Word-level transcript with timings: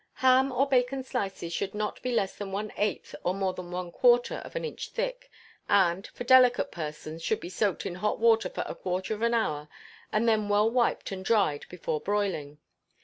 Ham 0.13 0.51
or 0.51 0.67
bacon 0.67 1.03
slices 1.03 1.53
should 1.53 1.75
not 1.75 2.01
be 2.01 2.11
less 2.11 2.35
than 2.35 2.51
one 2.51 2.73
eighth 2.75 3.13
or 3.23 3.35
more 3.35 3.53
than 3.53 3.71
a 3.71 3.91
quarter 3.91 4.37
of 4.37 4.55
an 4.55 4.65
inch 4.65 4.89
thick, 4.89 5.29
and, 5.69 6.07
for 6.07 6.23
delicate 6.23 6.71
persons, 6.71 7.21
should 7.21 7.39
be 7.39 7.49
soaked 7.49 7.85
in 7.85 7.93
hot 7.93 8.17
water 8.17 8.49
for 8.49 8.63
a 8.65 8.73
quarter 8.73 9.13
of 9.13 9.21
an 9.21 9.35
hour, 9.35 9.69
and 10.11 10.27
then 10.27 10.49
well 10.49 10.71
wiped 10.71 11.11
and 11.11 11.23
dried 11.23 11.67
before 11.69 12.01
broiling. 12.01 12.57